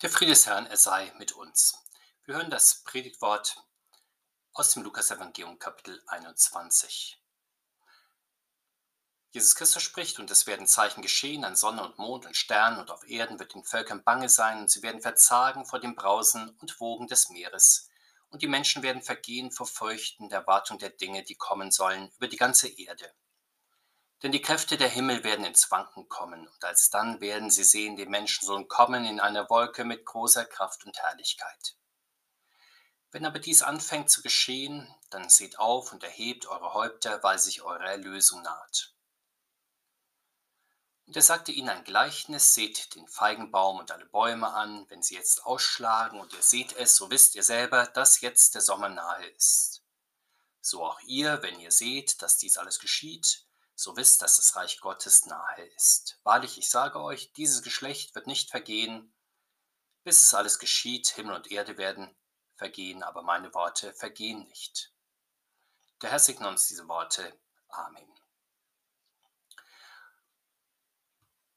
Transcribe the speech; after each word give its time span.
Der 0.00 0.10
Friede 0.10 0.30
des 0.30 0.46
Herrn, 0.46 0.66
er 0.66 0.76
sei 0.76 1.12
mit 1.18 1.32
uns. 1.32 1.76
Wir 2.24 2.36
hören 2.36 2.50
das 2.50 2.84
Predigtwort 2.84 3.56
aus 4.52 4.72
dem 4.72 4.84
Lukas-Evangelium, 4.84 5.58
Kapitel 5.58 6.00
21. 6.06 7.20
Jesus 9.30 9.56
Christus 9.56 9.82
spricht, 9.82 10.20
und 10.20 10.30
es 10.30 10.46
werden 10.46 10.68
Zeichen 10.68 11.02
geschehen 11.02 11.44
an 11.44 11.56
Sonne 11.56 11.82
und 11.82 11.98
Mond 11.98 12.26
und 12.26 12.36
Sternen, 12.36 12.78
und 12.78 12.92
auf 12.92 13.08
Erden 13.08 13.40
wird 13.40 13.54
den 13.54 13.64
Völkern 13.64 14.04
bange 14.04 14.28
sein, 14.28 14.60
und 14.60 14.70
sie 14.70 14.84
werden 14.84 15.02
verzagen 15.02 15.66
vor 15.66 15.80
dem 15.80 15.96
Brausen 15.96 16.50
und 16.60 16.78
Wogen 16.78 17.08
des 17.08 17.30
Meeres. 17.30 17.88
Und 18.28 18.42
die 18.42 18.46
Menschen 18.46 18.84
werden 18.84 19.02
vergehen 19.02 19.50
vor 19.50 19.66
Feuchten 19.66 20.28
der 20.28 20.42
Erwartung 20.42 20.78
der 20.78 20.90
Dinge, 20.90 21.24
die 21.24 21.34
kommen 21.34 21.72
sollen, 21.72 22.12
über 22.18 22.28
die 22.28 22.36
ganze 22.36 22.68
Erde. 22.68 23.12
Denn 24.22 24.32
die 24.32 24.42
Kräfte 24.42 24.76
der 24.76 24.88
Himmel 24.88 25.22
werden 25.22 25.44
ins 25.44 25.70
Wanken 25.70 26.08
kommen, 26.08 26.48
und 26.48 26.64
alsdann 26.64 27.20
werden 27.20 27.50
sie 27.50 27.62
sehen 27.62 27.96
den 27.96 28.10
Menschensohn 28.10 28.66
kommen 28.66 29.04
in 29.04 29.20
einer 29.20 29.48
Wolke 29.48 29.84
mit 29.84 30.04
großer 30.04 30.44
Kraft 30.44 30.84
und 30.84 30.98
Herrlichkeit. 30.98 31.76
Wenn 33.10 33.24
aber 33.24 33.38
dies 33.38 33.62
anfängt 33.62 34.10
zu 34.10 34.20
geschehen, 34.22 34.92
dann 35.10 35.28
seht 35.28 35.58
auf 35.58 35.92
und 35.92 36.02
erhebt 36.02 36.46
eure 36.46 36.74
Häupter, 36.74 37.22
weil 37.22 37.38
sich 37.38 37.62
eure 37.62 37.84
Erlösung 37.84 38.42
naht. 38.42 38.92
Und 41.06 41.16
er 41.16 41.22
sagte 41.22 41.52
ihnen 41.52 41.70
ein 41.70 41.84
Gleichnis, 41.84 42.52
seht 42.54 42.94
den 42.94 43.08
Feigenbaum 43.08 43.78
und 43.78 43.92
alle 43.92 44.04
Bäume 44.04 44.48
an, 44.48 44.84
wenn 44.90 45.02
sie 45.02 45.14
jetzt 45.14 45.46
ausschlagen 45.46 46.20
und 46.20 46.34
ihr 46.34 46.42
seht 46.42 46.74
es, 46.76 46.96
so 46.96 47.10
wisst 47.10 47.34
ihr 47.34 47.42
selber, 47.42 47.86
dass 47.86 48.20
jetzt 48.20 48.54
der 48.54 48.60
Sommer 48.60 48.90
nahe 48.90 49.26
ist. 49.28 49.82
So 50.60 50.84
auch 50.84 51.00
ihr, 51.00 51.40
wenn 51.42 51.60
ihr 51.60 51.70
seht, 51.70 52.20
dass 52.20 52.36
dies 52.36 52.58
alles 52.58 52.78
geschieht, 52.78 53.47
so 53.78 53.96
wisst, 53.96 54.22
dass 54.22 54.36
das 54.36 54.56
Reich 54.56 54.80
Gottes 54.80 55.26
nahe 55.26 55.64
ist. 55.76 56.18
Wahrlich, 56.24 56.58
ich 56.58 56.68
sage 56.68 57.00
euch, 57.00 57.32
dieses 57.34 57.62
Geschlecht 57.62 58.12
wird 58.16 58.26
nicht 58.26 58.50
vergehen, 58.50 59.14
bis 60.02 60.24
es 60.24 60.34
alles 60.34 60.58
geschieht, 60.58 61.06
Himmel 61.06 61.36
und 61.36 61.52
Erde 61.52 61.78
werden 61.78 62.12
vergehen, 62.56 63.04
aber 63.04 63.22
meine 63.22 63.54
Worte 63.54 63.94
vergehen 63.94 64.48
nicht. 64.48 64.92
Der 66.02 66.10
Herr 66.10 66.18
segne 66.18 66.48
uns 66.48 66.66
diese 66.66 66.88
Worte. 66.88 67.38
Amen. 67.68 68.12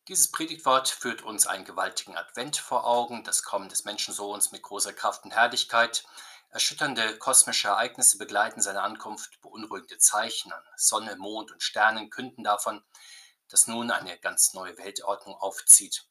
Dieses 0.07 0.29
Predigtwort 0.29 0.89
führt 0.89 1.23
uns 1.23 1.47
einen 1.47 1.65
gewaltigen 1.65 2.17
Advent 2.17 2.57
vor 2.57 2.85
Augen, 2.85 3.23
das 3.23 3.41
Kommen 3.41 3.69
des 3.69 3.83
Menschensohns 3.83 4.51
mit 4.51 4.61
großer 4.61 4.93
Kraft 4.93 5.23
und 5.25 5.31
Herrlichkeit, 5.31 6.05
Erschütternde 6.53 7.17
kosmische 7.17 7.69
Ereignisse 7.69 8.17
begleiten 8.17 8.61
seine 8.61 8.81
Ankunft, 8.81 9.39
beunruhigende 9.39 9.97
Zeichen 9.99 10.51
an 10.51 10.61
Sonne, 10.75 11.15
Mond 11.15 11.49
und 11.53 11.63
Sternen 11.63 12.09
künden 12.09 12.43
davon, 12.43 12.83
dass 13.47 13.67
nun 13.67 13.89
eine 13.89 14.17
ganz 14.19 14.53
neue 14.53 14.77
Weltordnung 14.77 15.35
aufzieht. 15.35 16.05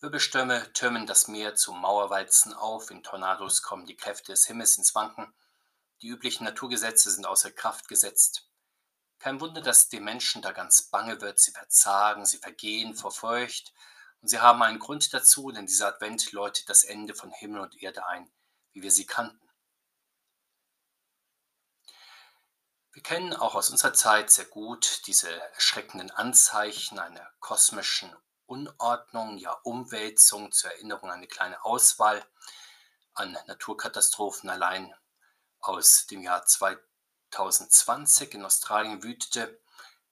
Wirbelstürme 0.00 0.74
türmen 0.74 1.06
das 1.06 1.26
Meer 1.26 1.54
zu 1.54 1.72
Mauerwalzen 1.72 2.52
auf, 2.52 2.90
in 2.90 3.02
Tornados 3.02 3.62
kommen 3.62 3.86
die 3.86 3.96
Kräfte 3.96 4.32
des 4.32 4.46
Himmels 4.46 4.76
ins 4.76 4.94
Wanken, 4.94 5.32
die 6.02 6.08
üblichen 6.08 6.44
Naturgesetze 6.44 7.10
sind 7.10 7.24
außer 7.24 7.50
Kraft 7.50 7.88
gesetzt. 7.88 8.50
Kein 9.18 9.40
Wunder, 9.40 9.62
dass 9.62 9.88
den 9.88 10.04
Menschen 10.04 10.42
da 10.42 10.52
ganz 10.52 10.82
bange 10.82 11.22
wird, 11.22 11.38
sie 11.38 11.52
verzagen, 11.52 12.26
sie 12.26 12.36
vergehen 12.36 12.94
vor 12.94 13.10
Furcht, 13.10 13.72
und 14.20 14.28
sie 14.28 14.38
haben 14.38 14.62
einen 14.62 14.80
Grund 14.80 15.14
dazu, 15.14 15.50
denn 15.50 15.64
dieser 15.64 15.88
Advent 15.88 16.32
läutet 16.32 16.68
das 16.68 16.84
Ende 16.84 17.14
von 17.14 17.30
Himmel 17.30 17.62
und 17.62 17.82
Erde 17.82 18.06
ein, 18.06 18.30
wie 18.72 18.82
wir 18.82 18.90
sie 18.90 19.06
kannten. 19.06 19.45
Wir 22.96 23.02
kennen 23.02 23.34
auch 23.34 23.54
aus 23.54 23.68
unserer 23.68 23.92
Zeit 23.92 24.30
sehr 24.30 24.46
gut 24.46 25.06
diese 25.06 25.30
erschreckenden 25.52 26.10
Anzeichen 26.12 26.98
einer 26.98 27.30
kosmischen 27.40 28.10
Unordnung, 28.46 29.36
ja 29.36 29.52
Umwälzung, 29.64 30.50
zur 30.50 30.70
Erinnerung 30.70 31.10
eine 31.10 31.26
kleine 31.26 31.62
Auswahl 31.62 32.24
an 33.12 33.36
Naturkatastrophen 33.48 34.48
allein 34.48 34.94
aus 35.60 36.06
dem 36.06 36.22
Jahr 36.22 36.46
2020 36.46 38.32
in 38.32 38.46
Australien 38.46 39.02
wütete 39.02 39.60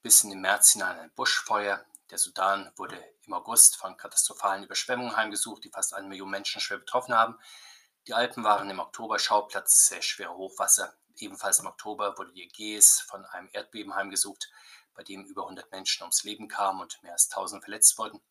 bis 0.03 0.23
in 0.23 0.29
den 0.29 0.41
März 0.41 0.73
hinein 0.73 0.99
ein 0.99 1.11
Buschfeuer. 1.15 1.83
Der 2.11 2.19
Sudan 2.19 2.71
wurde 2.75 3.03
im 3.23 3.33
August 3.33 3.77
von 3.77 3.97
katastrophalen 3.97 4.63
Überschwemmungen 4.63 5.17
heimgesucht, 5.17 5.63
die 5.63 5.71
fast 5.71 5.95
eine 5.95 6.07
Million 6.07 6.29
Menschen 6.29 6.61
schwer 6.61 6.77
betroffen 6.77 7.15
haben. 7.15 7.39
Die 8.05 8.13
Alpen 8.13 8.43
waren 8.43 8.69
im 8.69 8.77
Oktober 8.79 9.17
Schauplatz 9.17 9.87
sehr 9.87 10.03
schwerer 10.03 10.35
Hochwasser 10.35 10.93
Ebenfalls 11.17 11.59
im 11.59 11.67
Oktober 11.67 12.17
wurde 12.17 12.33
die 12.33 12.43
Ägäis 12.43 13.01
von 13.01 13.25
einem 13.25 13.49
Erdbeben 13.51 13.95
heimgesucht, 13.95 14.49
bei 14.93 15.03
dem 15.03 15.25
über 15.25 15.43
100 15.43 15.71
Menschen 15.71 16.03
ums 16.03 16.23
Leben 16.23 16.47
kamen 16.47 16.81
und 16.81 17.01
mehr 17.03 17.13
als 17.13 17.29
1000 17.29 17.63
verletzt 17.63 17.97
wurden. 17.97 18.21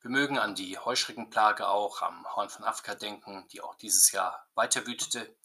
Wir 0.00 0.10
mögen 0.10 0.38
an 0.38 0.56
die 0.56 0.76
Heuschreckenplage 0.78 1.68
auch 1.68 2.02
am 2.02 2.26
Horn 2.34 2.50
von 2.50 2.64
Afrika 2.64 2.96
denken, 2.96 3.46
die 3.52 3.60
auch 3.60 3.76
dieses 3.76 4.10
Jahr 4.10 4.48
weiter 4.54 4.86
wütete, 4.86 5.36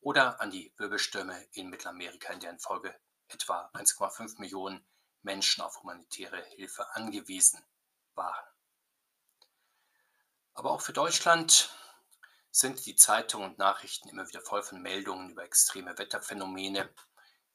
oder 0.00 0.40
an 0.40 0.50
die 0.50 0.72
Wirbelstürme 0.76 1.36
in 1.52 1.68
Mittelamerika, 1.68 2.32
in 2.32 2.40
deren 2.40 2.58
Folge 2.58 2.98
etwa 3.28 3.70
1,5 3.74 4.38
Millionen 4.40 4.86
Menschen 5.22 5.62
auf 5.62 5.82
humanitäre 5.82 6.42
Hilfe 6.54 6.94
angewiesen 6.94 7.62
waren. 8.14 8.46
Aber 10.54 10.70
auch 10.70 10.80
für 10.80 10.92
Deutschland 10.92 11.70
sind 12.56 12.86
die 12.86 12.96
Zeitungen 12.96 13.50
und 13.50 13.58
Nachrichten 13.58 14.08
immer 14.08 14.26
wieder 14.26 14.40
voll 14.40 14.62
von 14.62 14.80
Meldungen 14.80 15.30
über 15.30 15.44
extreme 15.44 15.98
Wetterphänomene 15.98 16.88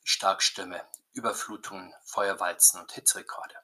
Starkstürme, 0.03 0.87
Überflutungen, 1.13 1.93
Feuerwalzen 2.03 2.79
und 2.79 2.91
Hitzerekorde. 2.91 3.55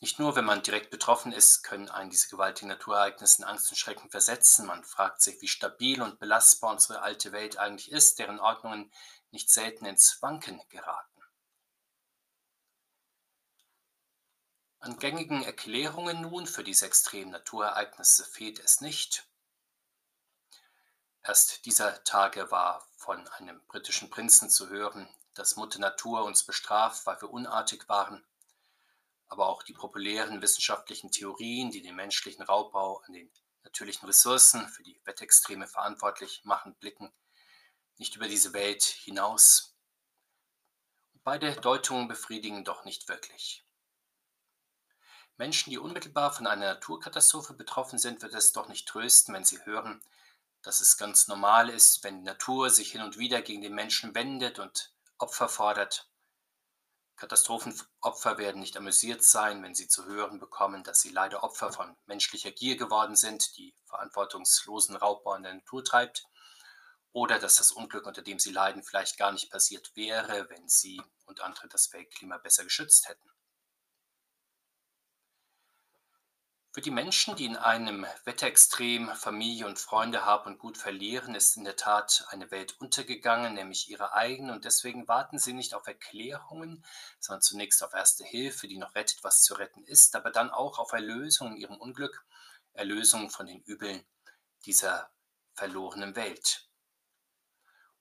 Nicht 0.00 0.18
nur, 0.18 0.36
wenn 0.36 0.46
man 0.46 0.62
direkt 0.62 0.90
betroffen 0.90 1.32
ist, 1.32 1.62
können 1.62 1.90
einen 1.90 2.08
diese 2.08 2.30
gewaltigen 2.30 2.68
Naturereignisse 2.68 3.42
in 3.42 3.48
Angst 3.48 3.70
und 3.70 3.76
Schrecken 3.76 4.10
versetzen. 4.10 4.64
Man 4.64 4.84
fragt 4.84 5.20
sich, 5.20 5.38
wie 5.42 5.48
stabil 5.48 6.00
und 6.00 6.18
belastbar 6.18 6.72
unsere 6.72 7.02
alte 7.02 7.32
Welt 7.32 7.58
eigentlich 7.58 7.92
ist, 7.92 8.18
deren 8.18 8.40
Ordnungen 8.40 8.90
nicht 9.30 9.50
selten 9.50 9.84
ins 9.84 10.22
Wanken 10.22 10.62
geraten. 10.70 11.19
An 14.82 14.98
gängigen 14.98 15.42
Erklärungen 15.42 16.22
nun 16.22 16.46
für 16.46 16.64
diese 16.64 16.86
extremen 16.86 17.32
Naturereignisse 17.32 18.24
fehlt 18.24 18.58
es 18.60 18.80
nicht. 18.80 19.28
Erst 21.22 21.66
dieser 21.66 22.02
Tage 22.04 22.50
war 22.50 22.88
von 22.96 23.28
einem 23.28 23.60
britischen 23.66 24.08
Prinzen 24.08 24.48
zu 24.48 24.70
hören, 24.70 25.06
dass 25.34 25.56
Mutter 25.56 25.78
Natur 25.78 26.24
uns 26.24 26.44
bestraft, 26.44 27.04
weil 27.04 27.20
wir 27.20 27.30
unartig 27.30 27.90
waren. 27.90 28.26
Aber 29.28 29.48
auch 29.48 29.62
die 29.62 29.74
populären 29.74 30.40
wissenschaftlichen 30.40 31.12
Theorien, 31.12 31.70
die 31.70 31.82
den 31.82 31.94
menschlichen 31.94 32.42
Raubbau 32.42 33.02
an 33.06 33.12
den 33.12 33.30
natürlichen 33.62 34.06
Ressourcen 34.06 34.66
für 34.66 34.82
die 34.82 34.98
Wettextreme 35.04 35.66
verantwortlich 35.66 36.40
machen, 36.44 36.74
blicken 36.76 37.12
nicht 37.98 38.16
über 38.16 38.28
diese 38.28 38.54
Welt 38.54 38.82
hinaus. 38.82 39.76
Beide 41.22 41.54
Deutungen 41.56 42.08
befriedigen 42.08 42.64
doch 42.64 42.86
nicht 42.86 43.08
wirklich. 43.08 43.62
Menschen, 45.40 45.70
die 45.70 45.78
unmittelbar 45.78 46.34
von 46.34 46.46
einer 46.46 46.74
Naturkatastrophe 46.74 47.54
betroffen 47.54 47.98
sind, 47.98 48.20
wird 48.20 48.34
es 48.34 48.52
doch 48.52 48.68
nicht 48.68 48.86
trösten, 48.86 49.32
wenn 49.32 49.46
sie 49.46 49.64
hören, 49.64 50.02
dass 50.60 50.82
es 50.82 50.98
ganz 50.98 51.28
normal 51.28 51.70
ist, 51.70 52.04
wenn 52.04 52.18
die 52.18 52.24
Natur 52.24 52.68
sich 52.68 52.92
hin 52.92 53.00
und 53.00 53.16
wieder 53.16 53.40
gegen 53.40 53.62
den 53.62 53.74
Menschen 53.74 54.14
wendet 54.14 54.58
und 54.58 54.92
Opfer 55.16 55.48
fordert. 55.48 56.10
Katastrophenopfer 57.16 58.36
werden 58.36 58.60
nicht 58.60 58.76
amüsiert 58.76 59.24
sein, 59.24 59.62
wenn 59.62 59.74
sie 59.74 59.88
zu 59.88 60.04
hören 60.04 60.40
bekommen, 60.40 60.84
dass 60.84 61.00
sie 61.00 61.08
leider 61.08 61.42
Opfer 61.42 61.72
von 61.72 61.96
menschlicher 62.04 62.50
Gier 62.50 62.76
geworden 62.76 63.16
sind, 63.16 63.56
die 63.56 63.74
verantwortungslosen 63.86 64.94
Raubbau 64.94 65.36
in 65.36 65.44
der 65.44 65.54
Natur 65.54 65.82
treibt, 65.82 66.28
oder 67.12 67.38
dass 67.38 67.56
das 67.56 67.72
Unglück, 67.72 68.04
unter 68.04 68.20
dem 68.20 68.38
sie 68.38 68.52
leiden, 68.52 68.82
vielleicht 68.82 69.16
gar 69.16 69.32
nicht 69.32 69.50
passiert 69.50 69.96
wäre, 69.96 70.50
wenn 70.50 70.68
sie 70.68 71.00
und 71.24 71.40
andere 71.40 71.66
das 71.68 71.94
Weltklima 71.94 72.36
besser 72.36 72.64
geschützt 72.64 73.08
hätten. 73.08 73.30
Für 76.72 76.82
die 76.82 76.92
Menschen, 76.92 77.34
die 77.34 77.46
in 77.46 77.56
einem 77.56 78.06
Wetterextrem 78.22 79.12
Familie 79.16 79.66
und 79.66 79.76
Freunde 79.76 80.24
haben 80.24 80.52
und 80.52 80.58
Gut 80.58 80.78
verlieren, 80.78 81.34
ist 81.34 81.56
in 81.56 81.64
der 81.64 81.74
Tat 81.74 82.26
eine 82.28 82.52
Welt 82.52 82.80
untergegangen, 82.80 83.54
nämlich 83.54 83.90
ihre 83.90 84.12
eigene, 84.12 84.52
und 84.52 84.64
deswegen 84.64 85.08
warten 85.08 85.40
sie 85.40 85.52
nicht 85.52 85.74
auf 85.74 85.88
Erklärungen, 85.88 86.84
sondern 87.18 87.42
zunächst 87.42 87.82
auf 87.82 87.92
erste 87.92 88.22
Hilfe, 88.22 88.68
die 88.68 88.78
noch 88.78 88.94
rettet, 88.94 89.24
was 89.24 89.42
zu 89.42 89.54
retten 89.54 89.82
ist, 89.82 90.14
aber 90.14 90.30
dann 90.30 90.48
auch 90.48 90.78
auf 90.78 90.92
Erlösung 90.92 91.54
in 91.54 91.56
ihrem 91.56 91.76
Unglück, 91.76 92.24
Erlösung 92.72 93.30
von 93.30 93.46
den 93.46 93.62
Übeln 93.62 94.06
dieser 94.64 95.10
verlorenen 95.54 96.14
Welt. 96.14 96.68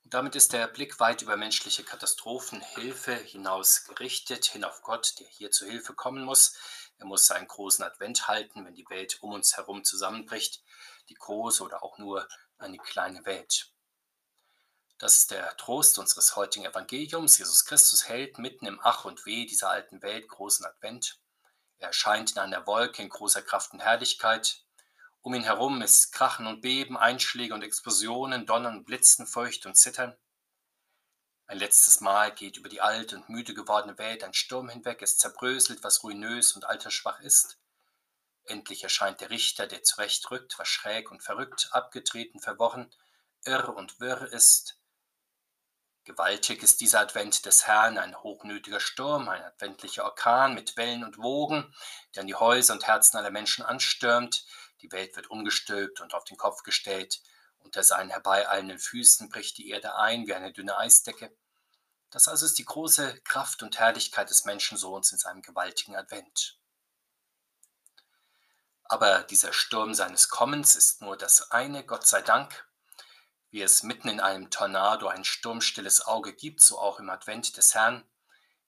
Und 0.03 0.13
damit 0.13 0.35
ist 0.35 0.53
der 0.53 0.67
Blick 0.67 0.99
weit 0.99 1.23
über 1.23 1.37
menschliche 1.37 1.83
Katastrophenhilfe 1.83 3.15
hinaus 3.15 3.85
gerichtet, 3.85 4.45
hin 4.45 4.63
auf 4.63 4.83
Gott, 4.83 5.15
der 5.19 5.27
hier 5.27 5.49
zu 5.49 5.65
Hilfe 5.65 5.95
kommen 5.95 6.23
muss, 6.23 6.55
er 6.99 7.05
muss 7.05 7.25
seinen 7.25 7.47
großen 7.47 7.83
Advent 7.83 8.27
halten, 8.27 8.65
wenn 8.65 8.75
die 8.75 8.89
Welt 8.89 9.23
um 9.23 9.31
uns 9.31 9.55
herum 9.55 9.83
zusammenbricht, 9.83 10.61
die 11.07 11.15
große 11.15 11.63
oder 11.63 11.81
auch 11.81 11.97
nur 11.97 12.27
eine 12.57 12.77
kleine 12.77 13.25
Welt. 13.25 13.71
Das 14.97 15.17
ist 15.17 15.31
der 15.31 15.55
Trost 15.55 15.97
unseres 15.97 16.35
heutigen 16.35 16.65
Evangeliums. 16.65 17.37
Jesus 17.37 17.63
Christus 17.63 18.09
hält 18.09 18.37
mitten 18.37 18.65
im 18.65 18.81
Ach 18.83 19.05
und 19.05 19.25
Weh 19.25 19.45
dieser 19.45 19.69
alten 19.69 20.01
Welt 20.01 20.27
großen 20.27 20.65
Advent. 20.65 21.21
Er 21.77 21.87
erscheint 21.87 22.31
in 22.31 22.39
einer 22.39 22.67
Wolke 22.67 23.01
in 23.01 23.07
großer 23.07 23.41
Kraft 23.41 23.71
und 23.71 23.79
Herrlichkeit. 23.79 24.65
Um 25.21 25.33
ihn 25.33 25.43
herum 25.43 25.81
ist 25.81 26.11
Krachen 26.11 26.47
und 26.47 26.59
Beben, 26.59 26.97
Einschläge 26.97 27.53
und 27.53 27.61
Explosionen, 27.61 28.45
Donnern 28.45 28.83
Blitzen, 28.83 29.25
Feucht 29.25 29.65
und 29.65 29.75
Zittern. 29.75 30.17
Ein 31.49 31.57
letztes 31.57 31.99
Mal 31.99 32.31
geht 32.31 32.57
über 32.57 32.69
die 32.69 32.79
alte 32.79 33.15
und 33.15 33.27
müde 33.27 33.55
gewordene 33.55 33.97
Welt 33.97 34.23
ein 34.23 34.35
Sturm 34.35 34.69
hinweg, 34.69 35.01
es 35.01 35.17
zerbröselt, 35.17 35.83
was 35.83 36.03
ruinös 36.03 36.51
und 36.51 36.63
altersschwach 36.63 37.21
ist. 37.21 37.57
Endlich 38.43 38.83
erscheint 38.83 39.19
der 39.19 39.31
Richter, 39.31 39.65
der 39.65 39.81
zurechtrückt, 39.81 40.59
was 40.59 40.67
schräg 40.67 41.09
und 41.09 41.23
verrückt, 41.23 41.69
abgetreten, 41.71 42.39
verworren, 42.39 42.93
irr 43.45 43.75
und 43.75 43.99
wirr 43.99 44.31
ist. 44.31 44.79
Gewaltig 46.03 46.61
ist 46.61 46.81
dieser 46.81 46.99
Advent 46.99 47.43
des 47.47 47.65
Herrn, 47.65 47.97
ein 47.97 48.21
hochnötiger 48.21 48.79
Sturm, 48.79 49.27
ein 49.27 49.41
adventlicher 49.41 50.03
Orkan 50.03 50.53
mit 50.53 50.77
Wellen 50.77 51.03
und 51.03 51.17
Wogen, 51.17 51.73
der 52.13 52.21
an 52.21 52.27
die 52.27 52.35
Häuser 52.35 52.73
und 52.73 52.85
Herzen 52.85 53.17
aller 53.17 53.31
Menschen 53.31 53.65
anstürmt, 53.65 54.45
die 54.81 54.91
Welt 54.91 55.15
wird 55.15 55.31
umgestülpt 55.31 55.99
und 55.99 56.13
auf 56.13 56.25
den 56.25 56.37
Kopf 56.37 56.61
gestellt. 56.61 57.23
Unter 57.59 57.83
seinen 57.83 58.09
herbeieilenden 58.09 58.79
Füßen 58.79 59.29
bricht 59.29 59.57
die 59.57 59.69
Erde 59.69 59.95
ein 59.95 60.27
wie 60.27 60.33
eine 60.33 60.51
dünne 60.51 60.77
Eisdecke. 60.77 61.35
Das 62.09 62.27
also 62.27 62.45
ist 62.45 62.57
die 62.57 62.65
große 62.65 63.21
Kraft 63.21 63.61
und 63.61 63.77
Herrlichkeit 63.77 64.29
des 64.29 64.45
Menschensohns 64.45 65.11
in 65.11 65.19
seinem 65.19 65.41
gewaltigen 65.41 65.95
Advent. 65.95 66.57
Aber 68.85 69.21
dieser 69.23 69.53
Sturm 69.53 69.93
seines 69.93 70.29
Kommens 70.29 70.75
ist 70.75 71.01
nur 71.01 71.15
das 71.15 71.51
eine, 71.51 71.85
Gott 71.85 72.07
sei 72.07 72.23
Dank. 72.23 72.67
Wie 73.51 73.61
es 73.61 73.83
mitten 73.83 74.09
in 74.09 74.19
einem 74.19 74.49
Tornado 74.49 75.07
ein 75.07 75.23
sturmstilles 75.23 76.01
Auge 76.07 76.33
gibt, 76.33 76.61
so 76.61 76.79
auch 76.79 76.99
im 76.99 77.09
Advent 77.09 77.55
des 77.57 77.75
Herrn. 77.75 78.03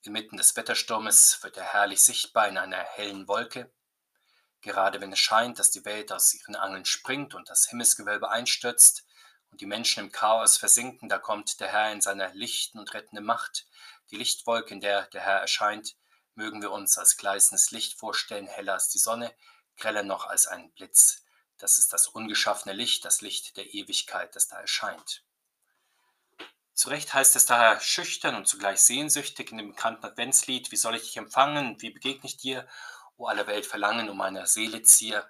Inmitten 0.03 0.37
des 0.37 0.55
Wettersturmes 0.55 1.41
wird 1.43 1.57
er 1.57 1.63
herrlich 1.73 2.03
sichtbar 2.03 2.47
in 2.47 2.57
einer 2.57 2.77
hellen 2.77 3.27
Wolke. 3.27 3.71
Gerade 4.61 5.01
wenn 5.01 5.11
es 5.11 5.19
scheint, 5.19 5.59
dass 5.59 5.71
die 5.71 5.85
Welt 5.85 6.11
aus 6.11 6.33
ihren 6.33 6.55
Angeln 6.55 6.85
springt 6.85 7.33
und 7.33 7.49
das 7.49 7.67
Himmelsgewölbe 7.67 8.29
einstürzt 8.29 9.05
und 9.49 9.59
die 9.59 9.65
Menschen 9.65 10.05
im 10.05 10.11
Chaos 10.11 10.57
versinken, 10.57 11.09
da 11.09 11.17
kommt 11.17 11.59
der 11.59 11.69
Herr 11.69 11.91
in 11.91 12.01
seiner 12.01 12.33
lichten 12.33 12.79
und 12.79 12.93
rettenden 12.93 13.25
Macht. 13.25 13.65
Die 14.11 14.17
Lichtwolke, 14.17 14.73
in 14.73 14.81
der 14.81 15.07
der 15.07 15.21
Herr 15.21 15.39
erscheint, 15.39 15.95
mögen 16.35 16.61
wir 16.61 16.71
uns 16.71 16.97
als 16.97 17.17
gleißendes 17.17 17.71
Licht 17.71 17.97
vorstellen, 17.97 18.47
heller 18.47 18.73
als 18.73 18.89
die 18.89 18.99
Sonne, 18.99 19.33
greller 19.77 20.03
noch 20.03 20.27
als 20.27 20.47
ein 20.47 20.71
Blitz. 20.73 21.23
Das 21.57 21.79
ist 21.79 21.93
das 21.93 22.07
ungeschaffene 22.07 22.73
Licht, 22.73 23.03
das 23.05 23.21
Licht 23.21 23.57
der 23.57 23.73
Ewigkeit, 23.73 24.35
das 24.35 24.47
da 24.47 24.59
erscheint. 24.59 25.23
Zu 26.73 26.89
Recht 26.89 27.13
heißt 27.13 27.35
es 27.35 27.45
daher 27.45 27.79
schüchtern 27.79 28.35
und 28.35 28.47
zugleich 28.47 28.81
sehnsüchtig 28.81 29.51
in 29.51 29.57
dem 29.57 29.69
bekannten 29.69 30.05
Adventslied, 30.05 30.71
wie 30.71 30.77
soll 30.77 30.95
ich 30.95 31.03
dich 31.03 31.17
empfangen, 31.17 31.79
wie 31.81 31.91
begegne 31.91 32.25
ich 32.25 32.37
dir? 32.37 32.67
Wo 33.21 33.27
aller 33.27 33.45
Welt 33.45 33.67
Verlangen 33.67 34.09
um 34.09 34.17
meine 34.17 34.47
Seele 34.47 34.81
ziehe. 34.81 35.23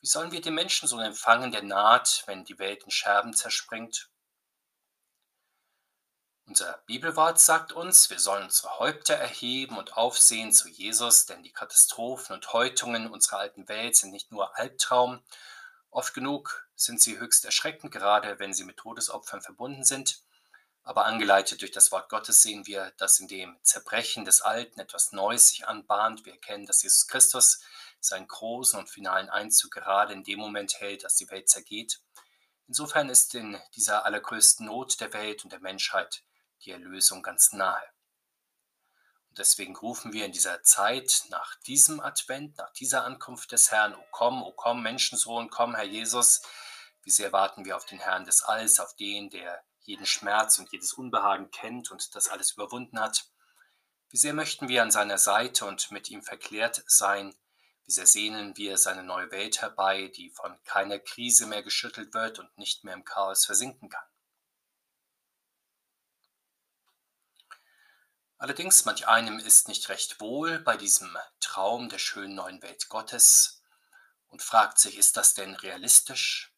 Wie 0.00 0.06
sollen 0.06 0.30
wir 0.30 0.40
den 0.40 0.54
Menschen 0.54 0.86
so 0.86 1.00
empfangen, 1.00 1.50
der 1.50 1.64
naht, 1.64 2.22
wenn 2.26 2.44
die 2.44 2.60
Welt 2.60 2.84
in 2.84 2.92
Scherben 2.92 3.34
zerspringt? 3.34 4.08
Unser 6.46 6.80
Bibelwort 6.86 7.40
sagt 7.40 7.72
uns, 7.72 8.08
wir 8.08 8.20
sollen 8.20 8.44
unsere 8.44 8.78
Häupter 8.78 9.14
erheben 9.14 9.76
und 9.78 9.96
aufsehen 9.96 10.52
zu 10.52 10.68
Jesus, 10.68 11.26
denn 11.26 11.42
die 11.42 11.52
Katastrophen 11.52 12.36
und 12.36 12.52
Häutungen 12.52 13.10
unserer 13.10 13.38
alten 13.40 13.66
Welt 13.66 13.96
sind 13.96 14.12
nicht 14.12 14.30
nur 14.30 14.56
Albtraum, 14.56 15.24
oft 15.90 16.14
genug 16.14 16.68
sind 16.76 17.02
sie 17.02 17.18
höchst 17.18 17.44
erschreckend, 17.44 17.90
gerade 17.90 18.38
wenn 18.38 18.54
sie 18.54 18.62
mit 18.62 18.76
Todesopfern 18.76 19.42
verbunden 19.42 19.82
sind. 19.82 20.22
Aber 20.86 21.04
angeleitet 21.04 21.62
durch 21.62 21.72
das 21.72 21.90
Wort 21.90 22.08
Gottes 22.08 22.42
sehen 22.42 22.64
wir, 22.68 22.92
dass 22.96 23.18
in 23.18 23.26
dem 23.26 23.58
Zerbrechen 23.64 24.24
des 24.24 24.40
Alten 24.40 24.78
etwas 24.78 25.10
Neues 25.10 25.48
sich 25.48 25.66
anbahnt. 25.66 26.24
Wir 26.24 26.34
erkennen, 26.34 26.64
dass 26.64 26.84
Jesus 26.84 27.08
Christus 27.08 27.60
seinen 27.98 28.28
großen 28.28 28.78
und 28.78 28.88
finalen 28.88 29.28
Einzug 29.28 29.72
gerade 29.72 30.12
in 30.12 30.22
dem 30.22 30.38
Moment 30.38 30.80
hält, 30.80 31.02
dass 31.02 31.16
die 31.16 31.28
Welt 31.28 31.48
zergeht. 31.48 32.00
Insofern 32.68 33.08
ist 33.08 33.34
in 33.34 33.60
dieser 33.74 34.04
allergrößten 34.04 34.66
Not 34.66 35.00
der 35.00 35.12
Welt 35.12 35.42
und 35.42 35.52
der 35.52 35.58
Menschheit 35.58 36.22
die 36.64 36.70
Erlösung 36.70 37.20
ganz 37.20 37.52
nahe. 37.52 37.82
Und 39.30 39.38
deswegen 39.38 39.74
rufen 39.74 40.12
wir 40.12 40.24
in 40.24 40.30
dieser 40.30 40.62
Zeit 40.62 41.24
nach 41.30 41.56
diesem 41.66 41.98
Advent, 41.98 42.58
nach 42.58 42.72
dieser 42.74 43.04
Ankunft 43.04 43.50
des 43.50 43.72
Herrn, 43.72 43.96
O 43.96 44.04
komm, 44.12 44.40
O 44.40 44.52
komm, 44.52 44.84
Menschensohn, 44.84 45.50
komm, 45.50 45.74
Herr 45.74 45.82
Jesus, 45.82 46.42
wie 47.02 47.10
sehr 47.10 47.32
warten 47.32 47.64
wir 47.64 47.76
auf 47.76 47.86
den 47.86 47.98
Herrn 47.98 48.24
des 48.24 48.44
Alls, 48.44 48.78
auf 48.78 48.94
den, 48.94 49.30
der 49.30 49.65
jeden 49.86 50.06
Schmerz 50.06 50.58
und 50.58 50.70
jedes 50.72 50.92
Unbehagen 50.92 51.50
kennt 51.50 51.90
und 51.90 52.14
das 52.14 52.28
alles 52.28 52.52
überwunden 52.52 53.00
hat. 53.00 53.30
Wie 54.10 54.16
sehr 54.16 54.34
möchten 54.34 54.68
wir 54.68 54.82
an 54.82 54.90
seiner 54.90 55.18
Seite 55.18 55.64
und 55.64 55.90
mit 55.90 56.10
ihm 56.10 56.22
verklärt 56.22 56.82
sein, 56.86 57.34
wie 57.84 57.92
sehr 57.92 58.06
sehnen 58.06 58.56
wir 58.56 58.78
seine 58.78 59.02
neue 59.02 59.30
Welt 59.30 59.60
herbei, 59.60 60.08
die 60.08 60.30
von 60.30 60.62
keiner 60.64 60.98
Krise 60.98 61.46
mehr 61.46 61.62
geschüttelt 61.62 62.14
wird 62.14 62.38
und 62.38 62.58
nicht 62.58 62.84
mehr 62.84 62.94
im 62.94 63.04
Chaos 63.04 63.46
versinken 63.46 63.88
kann. 63.88 64.04
Allerdings 68.38 68.84
manch 68.84 69.08
einem 69.08 69.38
ist 69.38 69.68
nicht 69.68 69.88
recht 69.88 70.20
wohl 70.20 70.58
bei 70.58 70.76
diesem 70.76 71.16
Traum 71.40 71.88
der 71.88 71.98
schönen 71.98 72.34
neuen 72.34 72.60
Welt 72.62 72.88
Gottes 72.88 73.62
und 74.26 74.42
fragt 74.42 74.78
sich, 74.78 74.98
ist 74.98 75.16
das 75.16 75.34
denn 75.34 75.54
realistisch? 75.54 76.55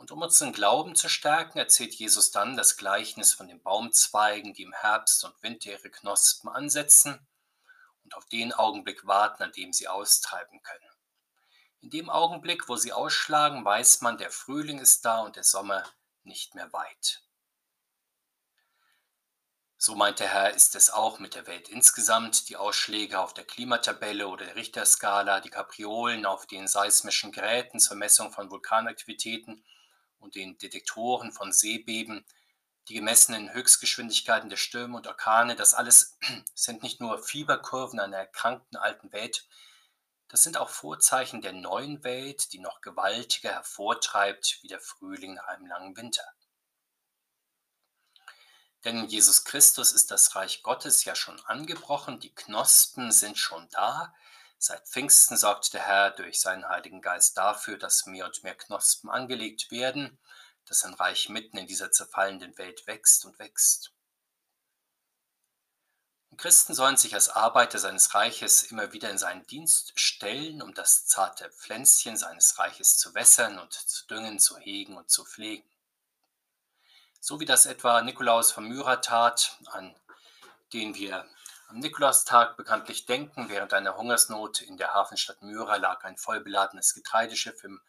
Und 0.00 0.10
um 0.12 0.22
unseren 0.22 0.54
Glauben 0.54 0.96
zu 0.96 1.10
stärken, 1.10 1.58
erzählt 1.58 1.92
Jesus 1.92 2.30
dann 2.30 2.56
das 2.56 2.78
Gleichnis 2.78 3.34
von 3.34 3.48
den 3.48 3.62
Baumzweigen, 3.62 4.54
die 4.54 4.62
im 4.62 4.72
Herbst 4.72 5.22
und 5.24 5.42
Winter 5.42 5.72
ihre 5.72 5.90
Knospen 5.90 6.48
ansetzen 6.48 7.20
und 8.02 8.14
auf 8.14 8.24
den 8.24 8.54
Augenblick 8.54 9.06
warten, 9.06 9.42
an 9.42 9.52
dem 9.52 9.74
sie 9.74 9.88
austreiben 9.88 10.62
können. 10.62 10.90
In 11.82 11.90
dem 11.90 12.08
Augenblick, 12.08 12.66
wo 12.66 12.76
sie 12.76 12.94
ausschlagen, 12.94 13.62
weiß 13.62 14.00
man, 14.00 14.16
der 14.16 14.30
Frühling 14.30 14.78
ist 14.78 15.04
da 15.04 15.20
und 15.20 15.36
der 15.36 15.44
Sommer 15.44 15.84
nicht 16.22 16.54
mehr 16.54 16.72
weit. 16.72 17.22
So 19.76 19.94
meint 19.94 20.18
der 20.18 20.28
Herr, 20.28 20.54
ist 20.54 20.76
es 20.76 20.88
auch 20.88 21.18
mit 21.18 21.34
der 21.34 21.46
Welt 21.46 21.68
insgesamt. 21.68 22.48
Die 22.48 22.56
Ausschläge 22.56 23.18
auf 23.18 23.34
der 23.34 23.44
Klimatabelle 23.44 24.28
oder 24.28 24.46
der 24.46 24.56
Richterskala, 24.56 25.40
die 25.40 25.50
Kapriolen 25.50 26.24
auf 26.24 26.46
den 26.46 26.68
seismischen 26.68 27.32
Geräten 27.32 27.80
zur 27.80 27.98
Messung 27.98 28.32
von 28.32 28.50
Vulkanaktivitäten 28.50 29.62
und 30.20 30.34
den 30.34 30.56
Detektoren 30.58 31.32
von 31.32 31.52
Seebeben, 31.52 32.24
die 32.88 32.94
gemessenen 32.94 33.52
Höchstgeschwindigkeiten 33.52 34.48
der 34.48 34.56
Stürme 34.56 34.96
und 34.96 35.06
Orkane, 35.06 35.56
das 35.56 35.74
alles 35.74 36.18
sind 36.54 36.82
nicht 36.82 37.00
nur 37.00 37.22
Fieberkurven 37.22 38.00
einer 38.00 38.18
erkrankten 38.18 38.78
alten 38.78 39.12
Welt, 39.12 39.46
das 40.28 40.44
sind 40.44 40.56
auch 40.56 40.70
Vorzeichen 40.70 41.42
der 41.42 41.52
neuen 41.52 42.04
Welt, 42.04 42.52
die 42.52 42.60
noch 42.60 42.80
gewaltiger 42.80 43.50
hervortreibt 43.50 44.60
wie 44.62 44.68
der 44.68 44.80
Frühling 44.80 45.34
nach 45.34 45.48
einem 45.48 45.66
langen 45.66 45.96
Winter. 45.96 46.22
Denn 48.84 48.96
in 48.96 49.06
Jesus 49.08 49.44
Christus 49.44 49.92
ist 49.92 50.10
das 50.10 50.36
Reich 50.36 50.62
Gottes 50.62 51.04
ja 51.04 51.14
schon 51.14 51.38
angebrochen, 51.46 52.20
die 52.20 52.34
Knospen 52.34 53.10
sind 53.10 53.38
schon 53.38 53.68
da, 53.70 54.14
Seit 54.62 54.86
Pfingsten 54.86 55.38
sorgt 55.38 55.72
der 55.72 55.86
Herr 55.86 56.10
durch 56.10 56.38
seinen 56.38 56.68
Heiligen 56.68 57.00
Geist 57.00 57.38
dafür, 57.38 57.78
dass 57.78 58.04
mehr 58.04 58.26
und 58.26 58.42
mehr 58.42 58.54
Knospen 58.54 59.08
angelegt 59.08 59.70
werden, 59.70 60.18
dass 60.66 60.80
sein 60.80 60.92
Reich 60.92 61.30
mitten 61.30 61.56
in 61.56 61.66
dieser 61.66 61.90
zerfallenden 61.90 62.58
Welt 62.58 62.86
wächst 62.86 63.24
und 63.24 63.38
wächst. 63.38 63.94
Und 66.28 66.36
Christen 66.36 66.74
sollen 66.74 66.98
sich 66.98 67.14
als 67.14 67.30
Arbeiter 67.30 67.78
seines 67.78 68.14
Reiches 68.14 68.62
immer 68.64 68.92
wieder 68.92 69.08
in 69.08 69.16
seinen 69.16 69.46
Dienst 69.46 69.98
stellen, 69.98 70.60
um 70.60 70.74
das 70.74 71.06
zarte 71.06 71.48
Pflänzchen 71.48 72.18
seines 72.18 72.58
Reiches 72.58 72.98
zu 72.98 73.14
wässern 73.14 73.58
und 73.58 73.72
zu 73.72 74.06
düngen, 74.08 74.38
zu 74.38 74.58
hegen 74.58 74.98
und 74.98 75.08
zu 75.08 75.24
pflegen. 75.24 75.66
So 77.18 77.40
wie 77.40 77.46
das 77.46 77.64
etwa 77.64 78.02
Nikolaus 78.02 78.52
von 78.52 78.68
Myra 78.68 78.96
tat, 78.96 79.56
an 79.68 79.96
den 80.74 80.94
wir 80.94 81.26
am 81.70 81.78
Nikolaustag 81.78 82.56
bekanntlich 82.56 83.06
denken, 83.06 83.48
während 83.48 83.72
einer 83.72 83.96
Hungersnot 83.96 84.60
in 84.60 84.76
der 84.76 84.92
Hafenstadt 84.92 85.40
Myra 85.40 85.76
lag 85.76 86.02
ein 86.02 86.16
vollbeladenes 86.16 86.94
Getreideschiff 86.94 87.62
im 87.62 87.80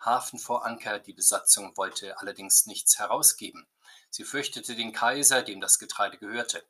Hafen 0.00 0.38
vor 0.38 0.64
Anker. 0.64 0.98
Die 0.98 1.12
Besatzung 1.12 1.76
wollte 1.76 2.18
allerdings 2.18 2.64
nichts 2.64 2.98
herausgeben. 2.98 3.66
Sie 4.08 4.24
fürchtete 4.24 4.74
den 4.74 4.94
Kaiser, 4.94 5.42
dem 5.42 5.60
das 5.60 5.78
Getreide 5.78 6.16
gehörte. 6.16 6.64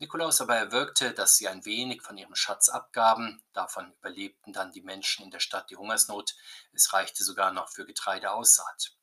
Nikolaus 0.00 0.40
aber 0.40 0.56
erwirkte, 0.56 1.12
dass 1.12 1.36
sie 1.36 1.46
ein 1.46 1.64
wenig 1.64 2.02
von 2.02 2.18
ihrem 2.18 2.34
Schatz 2.34 2.68
abgaben. 2.68 3.40
Davon 3.52 3.92
überlebten 4.00 4.52
dann 4.52 4.72
die 4.72 4.82
Menschen 4.82 5.24
in 5.24 5.30
der 5.30 5.40
Stadt 5.40 5.70
die 5.70 5.76
Hungersnot. 5.76 6.34
Es 6.72 6.92
reichte 6.92 7.22
sogar 7.22 7.52
noch 7.52 7.68
für 7.68 7.86
Getreideaussaat. 7.86 8.96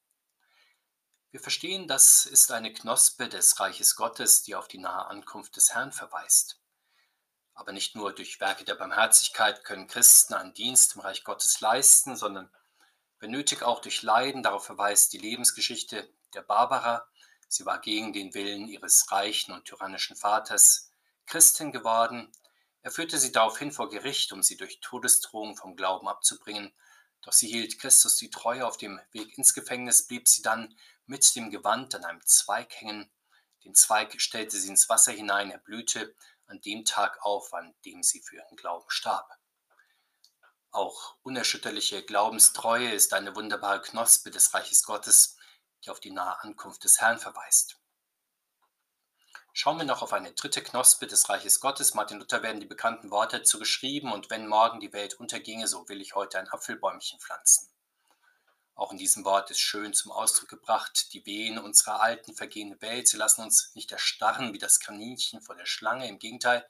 Wir 1.31 1.39
verstehen, 1.39 1.87
das 1.87 2.25
ist 2.25 2.51
eine 2.51 2.73
Knospe 2.73 3.29
des 3.29 3.61
Reiches 3.61 3.95
Gottes, 3.95 4.43
die 4.43 4.55
auf 4.55 4.67
die 4.67 4.77
nahe 4.79 5.07
Ankunft 5.07 5.55
des 5.55 5.73
Herrn 5.73 5.93
verweist. 5.93 6.59
Aber 7.55 7.71
nicht 7.71 7.95
nur 7.95 8.13
durch 8.13 8.39
Werke 8.39 8.65
der 8.65 8.75
Barmherzigkeit 8.75 9.63
können 9.63 9.87
Christen 9.87 10.33
einen 10.33 10.53
Dienst 10.53 10.95
im 10.95 11.01
Reich 11.01 11.23
Gottes 11.23 11.61
leisten, 11.61 12.15
sondern 12.15 12.51
wenn 13.19 13.31
nötig 13.31 13.63
auch 13.63 13.81
durch 13.81 14.03
Leiden. 14.03 14.43
Darauf 14.43 14.65
verweist 14.65 15.13
die 15.13 15.17
Lebensgeschichte 15.17 16.13
der 16.33 16.41
Barbara. 16.41 17.07
Sie 17.47 17.65
war 17.65 17.79
gegen 17.79 18.11
den 18.11 18.33
Willen 18.33 18.67
ihres 18.67 19.09
reichen 19.11 19.53
und 19.53 19.65
tyrannischen 19.65 20.17
Vaters 20.17 20.91
Christin 21.25 21.71
geworden. 21.71 22.31
Er 22.81 22.91
führte 22.91 23.17
sie 23.17 23.31
daraufhin 23.31 23.71
vor 23.71 23.89
Gericht, 23.89 24.31
um 24.33 24.43
sie 24.43 24.57
durch 24.57 24.79
Todesdrohung 24.81 25.55
vom 25.55 25.75
Glauben 25.75 26.07
abzubringen. 26.07 26.73
Doch 27.21 27.33
sie 27.33 27.47
hielt 27.47 27.79
Christus 27.79 28.17
die 28.17 28.29
Treue 28.29 28.67
auf 28.67 28.77
dem 28.77 28.99
Weg 29.11 29.37
ins 29.37 29.53
Gefängnis, 29.53 30.05
blieb 30.05 30.27
sie 30.27 30.43
dann 30.43 30.75
mit 31.07 31.35
dem 31.35 31.49
Gewand 31.49 31.95
an 31.95 32.03
einem 32.03 32.23
Zweig 32.25 32.75
hängen. 32.79 33.09
Den 33.63 33.73
Zweig 33.73 34.21
stellte 34.21 34.57
sie 34.57 34.67
ins 34.67 34.89
Wasser 34.89 35.13
hinein, 35.13 35.49
er 35.49 35.57
blühte 35.57 36.13
an 36.47 36.61
dem 36.61 36.85
Tag 36.85 37.23
auf, 37.23 37.53
an 37.53 37.73
dem 37.85 38.03
sie 38.03 38.21
für 38.21 38.37
ihren 38.37 38.55
Glauben 38.57 38.89
starb. 38.89 39.37
Auch 40.71 41.15
unerschütterliche 41.23 42.03
Glaubenstreue 42.03 42.91
ist 42.91 43.13
eine 43.13 43.35
wunderbare 43.35 43.81
Knospe 43.81 44.29
des 44.29 44.53
Reiches 44.53 44.83
Gottes, 44.83 45.37
die 45.83 45.89
auf 45.89 45.99
die 45.99 46.11
nahe 46.11 46.41
Ankunft 46.41 46.83
des 46.83 46.99
Herrn 46.99 47.17
verweist. 47.17 47.79
Schauen 49.53 49.77
wir 49.77 49.85
noch 49.85 50.01
auf 50.01 50.11
eine 50.11 50.33
dritte 50.33 50.61
Knospe 50.61 51.07
des 51.07 51.29
Reiches 51.29 51.61
Gottes. 51.61 51.93
Martin 51.93 52.19
Luther 52.19 52.43
werden 52.43 52.59
die 52.59 52.65
bekannten 52.65 53.09
Worte 53.09 53.37
dazu 53.37 53.57
geschrieben, 53.57 54.11
und 54.11 54.29
wenn 54.29 54.47
morgen 54.47 54.81
die 54.81 54.91
Welt 54.91 55.13
unterginge, 55.13 55.69
so 55.69 55.87
will 55.87 56.01
ich 56.01 56.13
heute 56.13 56.39
ein 56.39 56.49
Apfelbäumchen 56.49 57.21
pflanzen. 57.21 57.69
Auch 58.75 58.91
in 58.91 58.97
diesem 58.97 59.23
Wort 59.23 59.49
ist 59.51 59.61
schön 59.61 59.93
zum 59.93 60.11
Ausdruck 60.11 60.49
gebracht, 60.49 61.13
die 61.13 61.25
Wehen 61.25 61.57
unserer 61.57 62.01
alten, 62.01 62.35
vergehenden 62.35 62.81
Welt. 62.81 63.07
Sie 63.07 63.15
lassen 63.15 63.41
uns 63.41 63.73
nicht 63.73 63.91
erstarren 63.93 64.53
wie 64.53 64.57
das 64.57 64.81
Kaninchen 64.81 65.41
vor 65.41 65.55
der 65.55 65.65
Schlange. 65.65 66.09
Im 66.09 66.19
Gegenteil, 66.19 66.67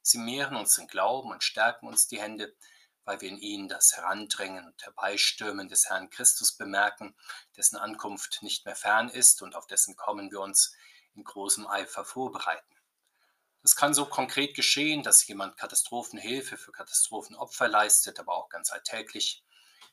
sie 0.00 0.18
mehren 0.18 0.54
unseren 0.54 0.86
Glauben 0.86 1.32
und 1.32 1.42
stärken 1.42 1.88
uns 1.88 2.06
die 2.06 2.20
Hände, 2.20 2.54
weil 3.04 3.20
wir 3.20 3.28
in 3.28 3.38
ihnen 3.38 3.68
das 3.68 3.96
Herandrängen 3.96 4.66
und 4.66 4.84
Herbeistürmen 4.84 5.68
des 5.68 5.88
Herrn 5.88 6.10
Christus 6.10 6.52
bemerken, 6.52 7.16
dessen 7.56 7.76
Ankunft 7.76 8.42
nicht 8.42 8.64
mehr 8.64 8.76
fern 8.76 9.08
ist 9.08 9.42
und 9.42 9.56
auf 9.56 9.66
dessen 9.66 9.96
Kommen 9.96 10.30
wir 10.30 10.40
uns 10.40 10.76
in 11.14 11.24
großem 11.24 11.66
Eifer 11.66 12.04
vorbereiten. 12.04 12.76
Das 13.62 13.74
kann 13.74 13.94
so 13.94 14.06
konkret 14.06 14.54
geschehen, 14.54 15.02
dass 15.02 15.26
jemand 15.26 15.56
Katastrophenhilfe 15.56 16.56
für 16.56 16.70
Katastrophenopfer 16.70 17.66
leistet, 17.66 18.20
aber 18.20 18.36
auch 18.36 18.48
ganz 18.48 18.70
alltäglich, 18.70 19.42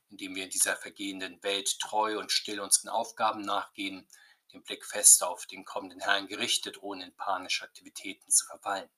indem 0.10 0.36
wir 0.36 0.44
in 0.44 0.50
dieser 0.50 0.76
vergehenden 0.76 1.42
Welt 1.44 1.80
treu 1.80 2.20
und 2.20 2.32
still 2.32 2.60
unseren 2.60 2.90
Aufgaben 2.90 3.42
nachgehen, 3.42 4.08
den 4.54 4.64
Blick 4.64 4.86
fest 4.86 5.24
auf 5.24 5.46
den 5.46 5.66
kommenden 5.66 6.00
Herrn 6.00 6.28
gerichtet, 6.28 6.82
ohne 6.82 7.06
in 7.06 7.16
panische 7.16 7.64
Aktivitäten 7.64 8.30
zu 8.32 8.46
verfallen. 8.46 8.90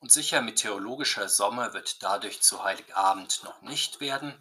Und 0.00 0.12
sicher 0.12 0.42
meteorologischer 0.42 1.28
Sommer 1.28 1.72
wird 1.72 2.02
dadurch 2.02 2.40
zu 2.40 2.62
Heiligabend 2.62 3.42
noch 3.42 3.62
nicht 3.62 4.00
werden, 4.00 4.32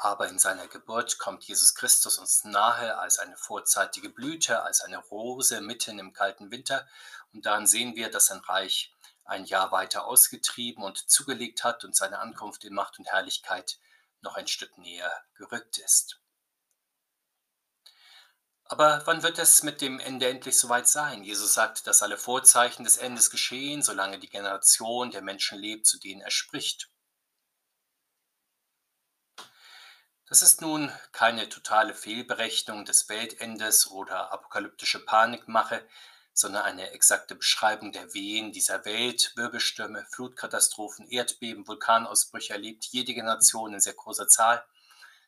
aber 0.00 0.28
in 0.28 0.38
seiner 0.38 0.68
Geburt 0.68 1.18
kommt 1.18 1.44
Jesus 1.44 1.74
Christus 1.74 2.18
uns 2.18 2.44
nahe 2.44 2.98
als 2.98 3.18
eine 3.18 3.36
vorzeitige 3.36 4.10
Blüte, 4.10 4.62
als 4.62 4.82
eine 4.82 4.98
Rose 4.98 5.62
mitten 5.62 5.98
im 5.98 6.12
kalten 6.12 6.50
Winter. 6.50 6.86
Und 7.32 7.46
daran 7.46 7.66
sehen 7.66 7.96
wir, 7.96 8.10
dass 8.10 8.26
sein 8.26 8.40
Reich 8.40 8.94
ein 9.28 9.44
Jahr 9.44 9.70
weiter 9.70 10.06
ausgetrieben 10.06 10.82
und 10.82 10.98
zugelegt 11.10 11.62
hat 11.62 11.84
und 11.84 11.94
seine 11.94 12.18
Ankunft 12.18 12.64
in 12.64 12.74
Macht 12.74 12.98
und 12.98 13.06
Herrlichkeit 13.06 13.78
noch 14.20 14.36
ein 14.36 14.48
Stück 14.48 14.78
näher 14.78 15.12
gerückt 15.34 15.78
ist. 15.78 16.20
Aber 18.64 19.02
wann 19.06 19.22
wird 19.22 19.38
es 19.38 19.62
mit 19.62 19.80
dem 19.80 19.98
Ende 19.98 20.28
endlich 20.28 20.58
soweit 20.58 20.88
sein? 20.88 21.24
Jesus 21.24 21.54
sagt, 21.54 21.86
dass 21.86 22.02
alle 22.02 22.18
Vorzeichen 22.18 22.84
des 22.84 22.98
Endes 22.98 23.30
geschehen, 23.30 23.82
solange 23.82 24.18
die 24.18 24.28
Generation 24.28 25.10
der 25.10 25.22
Menschen 25.22 25.58
lebt, 25.58 25.86
zu 25.86 25.98
denen 25.98 26.20
er 26.20 26.30
spricht. 26.30 26.90
Das 30.26 30.42
ist 30.42 30.60
nun 30.60 30.92
keine 31.12 31.48
totale 31.48 31.94
Fehlberechnung 31.94 32.84
des 32.84 33.08
Weltendes 33.08 33.86
oder 33.90 34.30
apokalyptische 34.32 35.02
Panikmache, 35.02 35.86
sondern 36.38 36.62
eine 36.62 36.92
exakte 36.92 37.34
Beschreibung 37.34 37.90
der 37.90 38.14
Wehen 38.14 38.52
dieser 38.52 38.84
Welt, 38.84 39.32
Wirbelstürme, 39.34 40.06
Flutkatastrophen, 40.12 41.08
Erdbeben, 41.08 41.66
Vulkanausbrüche 41.66 42.52
erlebt 42.52 42.84
jede 42.84 43.12
Generation 43.12 43.74
in 43.74 43.80
sehr 43.80 43.94
großer 43.94 44.28
Zahl. 44.28 44.64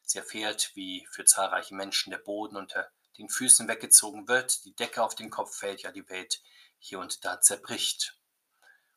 Sie 0.04 0.18
erfährt, 0.18 0.70
wie 0.74 1.08
für 1.10 1.24
zahlreiche 1.24 1.74
Menschen 1.74 2.12
der 2.12 2.18
Boden 2.18 2.56
unter 2.56 2.88
den 3.18 3.28
Füßen 3.28 3.66
weggezogen 3.66 4.28
wird, 4.28 4.64
die 4.64 4.76
Decke 4.76 5.02
auf 5.02 5.16
den 5.16 5.30
Kopf 5.30 5.56
fällt, 5.56 5.82
ja 5.82 5.90
die 5.90 6.08
Welt 6.08 6.40
hier 6.78 7.00
und 7.00 7.24
da 7.24 7.40
zerbricht. 7.40 8.16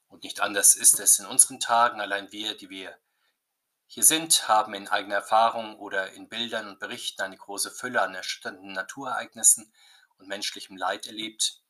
Und 0.08 0.24
nicht 0.24 0.40
anders 0.40 0.76
ist 0.76 1.00
es 1.00 1.18
in 1.18 1.26
unseren 1.26 1.60
Tagen, 1.60 2.00
allein 2.00 2.32
wir, 2.32 2.56
die 2.56 2.70
wir 2.70 2.96
hier 3.88 4.04
sind, 4.04 4.48
haben 4.48 4.76
in 4.76 4.88
eigener 4.88 5.16
Erfahrung 5.16 5.80
oder 5.80 6.12
in 6.12 6.30
Bildern 6.30 6.68
und 6.68 6.80
Berichten 6.80 7.24
eine 7.24 7.38
große 7.38 7.72
Fülle 7.72 8.04
an 8.04 8.14
erschütternden 8.14 8.74
Naturereignissen 8.74 9.74
und 10.20 10.28
menschlichem 10.28 10.78
Leid 10.78 11.08
erlebt. 11.08 11.63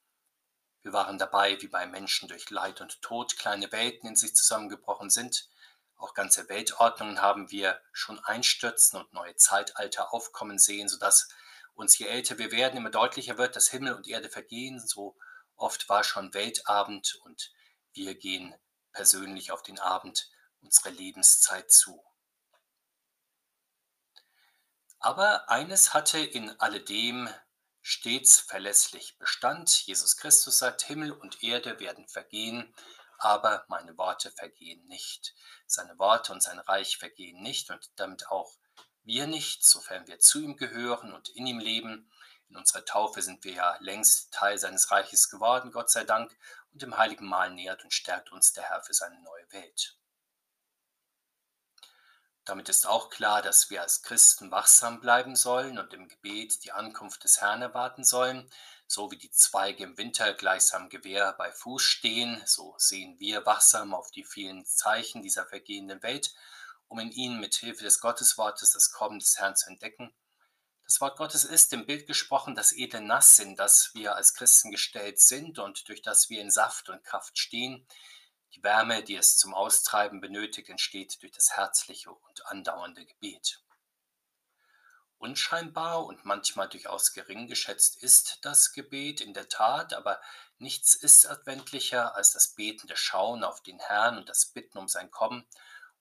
Wir 0.84 0.92
waren 0.92 1.18
dabei, 1.18 1.60
wie 1.62 1.68
bei 1.68 1.88
Menschen 1.88 2.28
durch 2.28 2.50
Leid 2.50 2.82
und 2.82 3.02
Tod 3.02 3.38
kleine 3.38 3.72
Welten 3.72 4.10
in 4.10 4.16
sich 4.18 4.36
zusammengebrochen 4.36 5.10
sind. 5.10 5.50
Auch 5.96 6.14
ganze 6.14 6.50
Weltordnungen 6.50 7.22
haben 7.22 7.50
wir 7.52 7.82
schon 7.94 8.20
einstürzen 8.20 9.00
und 9.00 9.14
neue 9.14 9.36
Zeitalter 9.38 10.14
aufkommen 10.14 10.60
sehen, 10.60 10.90
sodass 10.90 11.30
uns 11.74 11.98
je 11.98 12.08
älter 12.08 12.38
wir 12.38 12.52
werden, 12.52 12.78
immer 12.78 12.90
deutlicher 12.90 13.38
wird, 13.38 13.56
dass 13.56 13.70
Himmel 13.70 13.94
und 13.94 14.08
Erde 14.08 14.30
vergehen. 14.30 14.86
So 14.86 15.16
oft 15.56 15.88
war 15.88 16.04
schon 16.04 16.34
Weltabend 16.34 17.16
und 17.24 17.54
wir 17.94 18.16
gehen 18.16 18.54
persönlich 18.92 19.52
auf 19.52 19.64
den 19.64 19.80
Abend 19.80 20.30
unserer 20.62 20.92
Lebenszeit 20.92 21.72
zu. 21.72 22.04
Aber 25.00 25.50
eines 25.50 25.94
hatte 25.94 26.20
in 26.20 26.50
alledem 26.60 27.30
stets 27.84 28.40
verlässlich 28.40 29.18
Bestand. 29.20 29.86
Jesus 29.86 30.18
Christus 30.18 30.58
sagt, 30.58 30.82
Himmel 30.84 31.12
und 31.12 31.44
Erde 31.44 31.80
werden 31.80 32.08
vergehen, 32.08 32.74
aber 33.18 33.66
meine 33.68 33.98
Worte 33.98 34.32
vergehen 34.32 34.88
nicht. 34.88 35.36
Seine 35.68 36.00
Worte 36.00 36.32
und 36.32 36.42
sein 36.42 36.60
Reich 36.60 36.98
vergehen 36.98 37.42
nicht 37.44 37.70
und 37.70 37.92
damit 37.98 38.28
auch 38.30 38.56
wir 39.04 39.28
nicht, 39.28 39.66
sofern 39.66 40.08
wir 40.08 40.20
zu 40.20 40.40
ihm 40.40 40.56
gehören 40.56 41.14
und 41.14 41.30
in 41.30 41.46
ihm 41.46 41.60
leben. 41.60 42.10
In 42.50 42.56
unserer 42.56 42.86
Taufe 42.86 43.22
sind 43.22 43.44
wir 43.44 43.54
ja 43.54 43.78
längst 43.82 44.34
Teil 44.34 44.58
seines 44.58 44.90
Reiches 44.90 45.30
geworden, 45.30 45.72
Gott 45.72 45.92
sei 45.92 46.06
Dank, 46.06 46.36
und 46.72 46.84
im 46.84 46.98
heiligen 46.98 47.28
Mahl 47.28 47.52
nährt 47.52 47.84
und 47.84 47.94
stärkt 47.94 48.32
uns 48.32 48.54
der 48.54 48.64
Herr 48.64 48.82
für 48.82 48.94
seine 48.94 49.22
neue 49.22 49.52
Welt. 49.52 49.98
Damit 52.46 52.68
ist 52.68 52.86
auch 52.86 53.10
klar, 53.10 53.42
dass 53.42 53.70
wir 53.70 53.82
als 53.82 54.04
Christen 54.04 54.52
wachsam 54.52 55.00
bleiben 55.00 55.36
sollen 55.38 55.80
und 55.80 55.94
im 55.94 56.10
Gebet 56.10 56.66
die 56.66 56.74
Ankunft 56.74 57.24
des 57.24 57.40
Herrn 57.40 57.62
erwarten 57.62 58.04
sollen. 58.04 58.50
So 58.86 59.10
wie 59.12 59.18
die 59.18 59.32
Zweige 59.32 59.86
im 59.86 59.98
Winter 59.98 60.34
gleichsam 60.34 60.90
Gewehr 60.90 61.34
bei 61.38 61.52
Fuß 61.52 61.82
stehen, 61.82 62.44
so 62.46 62.76
sehen 62.78 63.18
wir 63.18 63.46
wachsam 63.46 63.94
auf 63.94 64.12
die 64.12 64.26
vielen 64.26 64.66
Zeichen 64.66 65.22
dieser 65.22 65.46
vergehenden 65.46 66.04
Welt, 66.04 66.36
um 66.90 67.00
in 67.00 67.12
ihnen 67.12 67.40
mit 67.40 67.56
Hilfe 67.56 67.86
des 67.86 68.02
Gotteswortes 68.02 68.72
das 68.72 68.92
Kommen 68.92 69.20
des 69.20 69.40
Herrn 69.40 69.56
zu 69.56 69.70
entdecken. 69.70 70.14
Das 70.86 71.00
Wort 71.00 71.18
Gottes 71.18 71.46
ist 71.46 71.72
im 71.72 71.86
Bild 71.86 72.08
gesprochen 72.08 72.56
das 72.56 72.74
edle 72.74 73.00
Nass, 73.00 73.40
in 73.40 73.56
das 73.56 73.92
wir 73.94 74.18
als 74.18 74.34
Christen 74.34 74.70
gestellt 74.70 75.20
sind 75.20 75.60
und 75.60 75.88
durch 75.88 76.02
das 76.02 76.30
wir 76.30 76.42
in 76.42 76.52
Saft 76.52 76.90
und 76.90 77.06
Kraft 77.06 77.40
stehen, 77.40 77.88
die 78.56 78.64
Wärme, 78.64 79.04
die 79.04 79.16
es 79.16 79.38
zum 79.38 79.54
Austreiben 79.54 80.22
benötigt, 80.22 80.70
entsteht 80.70 81.22
durch 81.22 81.32
das 81.32 81.58
herzliche 81.58 82.12
und 82.12 82.46
andauernde 82.48 83.06
Gebet. 83.06 83.64
Unscheinbar 85.18 86.06
und 86.06 86.26
manchmal 86.26 86.68
durchaus 86.68 87.14
gering 87.14 87.48
geschätzt 87.48 87.96
ist 88.04 88.40
das 88.42 88.74
Gebet 88.74 89.22
in 89.22 89.34
der 89.34 89.48
Tat, 89.48 89.94
aber 89.94 90.22
nichts 90.58 90.96
ist 90.96 91.26
adventlicher 91.26 92.14
als 92.16 92.34
das 92.34 92.50
betende 92.50 92.98
Schauen 92.98 93.44
auf 93.44 93.64
den 93.64 93.80
Herrn 93.80 94.18
und 94.18 94.28
das 94.28 94.48
Bitten 94.48 94.78
um 94.78 94.90
sein 94.90 95.12
Kommen. 95.12 95.48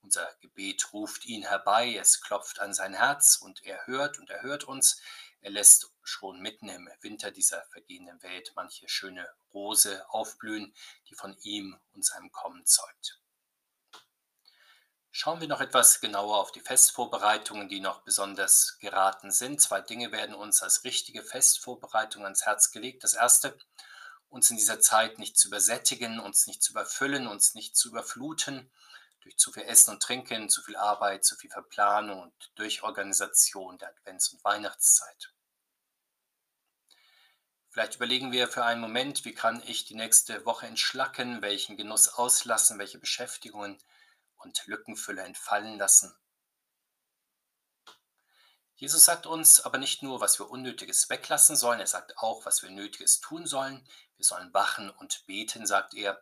Unser 0.02 0.28
Gebet 0.40 0.92
ruft 0.92 1.24
ihn 1.24 1.44
herbei, 1.44 1.94
es 1.94 2.20
klopft 2.20 2.58
an 2.58 2.74
sein 2.74 2.94
Herz 2.94 3.36
und 3.36 3.64
er 3.64 3.86
hört 3.86 4.18
und 4.18 4.28
er 4.28 4.42
hört 4.42 4.64
uns. 4.64 5.00
Er 5.42 5.50
lässt 5.50 5.90
schon 6.02 6.40
mitten 6.40 6.68
im 6.68 6.88
Winter 7.00 7.32
dieser 7.32 7.64
vergehenden 7.66 8.22
Welt 8.22 8.52
manche 8.54 8.88
schöne 8.88 9.28
Rose 9.52 10.08
aufblühen, 10.08 10.72
die 11.08 11.14
von 11.14 11.36
ihm 11.42 11.78
und 11.92 12.04
seinem 12.04 12.30
Kommen 12.30 12.64
zeugt. 12.64 13.18
Schauen 15.10 15.40
wir 15.40 15.48
noch 15.48 15.60
etwas 15.60 16.00
genauer 16.00 16.38
auf 16.38 16.52
die 16.52 16.60
Festvorbereitungen, 16.60 17.68
die 17.68 17.80
noch 17.80 18.02
besonders 18.02 18.78
geraten 18.78 19.30
sind. 19.30 19.60
Zwei 19.60 19.80
Dinge 19.80 20.12
werden 20.12 20.34
uns 20.34 20.62
als 20.62 20.84
richtige 20.84 21.22
Festvorbereitung 21.22 22.24
ans 22.24 22.46
Herz 22.46 22.70
gelegt. 22.70 23.04
Das 23.04 23.14
erste, 23.14 23.58
uns 24.30 24.48
in 24.48 24.56
dieser 24.56 24.80
Zeit 24.80 25.18
nicht 25.18 25.36
zu 25.36 25.48
übersättigen, 25.48 26.20
uns 26.20 26.46
nicht 26.46 26.62
zu 26.62 26.70
überfüllen, 26.70 27.26
uns 27.26 27.54
nicht 27.54 27.76
zu 27.76 27.88
überfluten 27.88 28.70
durch 29.22 29.36
zu 29.38 29.52
viel 29.52 29.64
Essen 29.64 29.94
und 29.94 30.02
Trinken, 30.02 30.48
zu 30.48 30.62
viel 30.62 30.76
Arbeit, 30.76 31.24
zu 31.24 31.36
viel 31.36 31.50
Verplanung 31.50 32.22
und 32.22 32.52
Durchorganisation 32.56 33.78
der 33.78 33.90
Advents- 33.90 34.32
und 34.32 34.44
Weihnachtszeit. 34.44 35.32
Vielleicht 37.70 37.96
überlegen 37.96 38.32
wir 38.32 38.48
für 38.48 38.64
einen 38.64 38.82
Moment, 38.82 39.24
wie 39.24 39.32
kann 39.32 39.62
ich 39.66 39.86
die 39.86 39.94
nächste 39.94 40.44
Woche 40.44 40.66
entschlacken, 40.66 41.40
welchen 41.40 41.78
Genuss 41.78 42.08
auslassen, 42.08 42.78
welche 42.78 42.98
Beschäftigungen 42.98 43.82
und 44.36 44.66
Lückenfülle 44.66 45.22
entfallen 45.22 45.78
lassen. 45.78 46.14
Jesus 48.76 49.04
sagt 49.04 49.26
uns 49.26 49.60
aber 49.60 49.78
nicht 49.78 50.02
nur, 50.02 50.20
was 50.20 50.38
wir 50.38 50.50
Unnötiges 50.50 51.08
weglassen 51.08 51.56
sollen, 51.56 51.80
er 51.80 51.86
sagt 51.86 52.18
auch, 52.18 52.44
was 52.44 52.62
wir 52.62 52.70
Nötiges 52.70 53.20
tun 53.20 53.46
sollen. 53.46 53.86
Wir 54.16 54.24
sollen 54.24 54.52
wachen 54.52 54.90
und 54.90 55.24
beten, 55.26 55.66
sagt 55.66 55.94
er. 55.94 56.20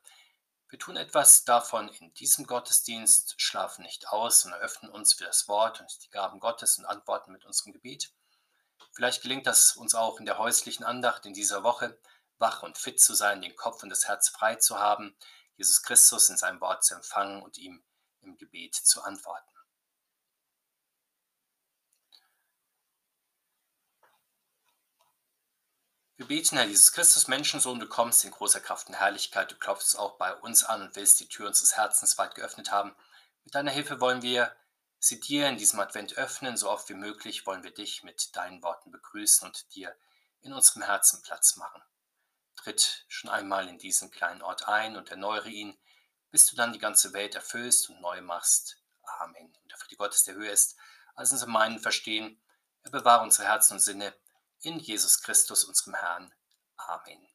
Wir 0.71 0.79
tun 0.79 0.97
etwas 0.97 1.45
davon 1.45 1.89
in 1.89 2.15
diesem 2.15 2.47
Gottesdienst, 2.47 3.35
schlafen 3.39 3.83
nicht 3.83 4.09
aus 4.09 4.45
und 4.45 4.53
eröffnen 4.53 4.93
uns 4.93 5.15
für 5.15 5.25
das 5.25 5.49
Wort 5.49 5.81
und 5.81 6.05
die 6.05 6.11
Gaben 6.11 6.39
Gottes 6.39 6.79
und 6.79 6.87
antworten 6.87 7.33
mit 7.33 7.45
unserem 7.45 7.73
Gebet. 7.73 8.12
Vielleicht 8.93 9.23
gelingt 9.23 9.49
das 9.49 9.77
uns 9.77 9.97
auch 9.97 10.21
in 10.21 10.27
der 10.27 10.39
häuslichen 10.39 10.85
Andacht 10.85 11.27
in 11.27 11.35
dieser 11.35 11.65
Woche, 11.65 11.99
wach 12.39 12.62
und 12.62 12.79
fit 12.79 13.00
zu 13.00 13.15
sein, 13.15 13.43
den 13.43 13.57
Kopf 13.57 13.83
und 13.83 13.89
das 13.89 14.07
Herz 14.07 14.29
frei 14.29 14.55
zu 14.55 14.79
haben, 14.79 15.17
Jesus 15.57 15.83
Christus 15.83 16.31
in 16.31 16.37
seinem 16.37 16.61
Wort 16.61 16.85
zu 16.85 16.95
empfangen 16.95 17.43
und 17.43 17.59
ihm 17.59 17.83
im 18.21 18.37
Gebet 18.39 18.77
zu 18.77 19.03
antworten. 19.03 19.50
Wir 26.21 26.27
beten, 26.27 26.59
Herr 26.59 26.67
Jesus 26.67 26.93
Christus, 26.93 27.29
Menschensohn, 27.29 27.81
du 27.81 27.89
kommst 27.89 28.27
in 28.27 28.31
großer 28.31 28.61
Kraft 28.61 28.89
und 28.89 28.95
Herrlichkeit, 28.95 29.50
du 29.50 29.55
klopfst 29.55 29.97
auch 29.97 30.19
bei 30.19 30.35
uns 30.35 30.65
an 30.65 30.83
und 30.83 30.95
willst 30.95 31.19
die 31.19 31.29
Tür 31.29 31.47
unseres 31.47 31.79
Herzens 31.79 32.19
weit 32.19 32.35
geöffnet 32.35 32.71
haben. 32.71 32.95
Mit 33.43 33.55
deiner 33.55 33.71
Hilfe 33.71 34.03
wollen 34.03 34.21
wir 34.21 34.55
sie 34.99 35.19
dir 35.19 35.49
in 35.49 35.57
diesem 35.57 35.81
Advent 35.81 36.19
öffnen, 36.19 36.59
so 36.59 36.69
oft 36.69 36.91
wie 36.91 36.95
möglich 36.95 37.47
wollen 37.47 37.62
wir 37.62 37.71
dich 37.71 38.03
mit 38.03 38.37
deinen 38.37 38.62
Worten 38.62 38.91
begrüßen 38.91 39.49
und 39.49 39.75
dir 39.75 39.97
in 40.43 40.53
unserem 40.53 40.83
Herzen 40.83 41.23
Platz 41.23 41.57
machen. 41.57 41.81
Tritt 42.55 43.07
schon 43.09 43.31
einmal 43.31 43.67
in 43.67 43.79
diesen 43.79 44.11
kleinen 44.11 44.43
Ort 44.43 44.69
ein 44.69 44.99
und 44.99 45.11
erneuere 45.11 45.49
ihn, 45.49 45.79
bis 46.31 46.45
du 46.49 46.55
dann 46.55 46.75
die 46.75 46.79
ganze 46.79 47.15
Welt 47.15 47.35
erfüllst 47.35 47.89
und 47.89 47.99
neu 48.03 48.21
machst. 48.21 48.77
Amen. 49.21 49.57
Und 49.62 49.73
dafür 49.73 49.89
die 49.89 49.97
Gottes 49.97 50.25
der 50.25 50.35
Höhe 50.35 50.50
ist, 50.50 50.77
als 51.15 51.33
unser 51.33 51.47
Meinen 51.47 51.79
verstehen, 51.79 52.43
er 52.83 52.91
bewahre 52.91 53.23
unsere 53.23 53.49
Herzen 53.49 53.73
und 53.73 53.81
Sinne 53.81 54.15
in 54.62 54.79
Jesus 54.79 55.23
Christus, 55.23 55.64
unserem 55.64 55.95
Herrn. 55.95 56.31
Amen. 56.79 57.29